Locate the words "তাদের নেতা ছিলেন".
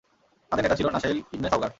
0.51-0.93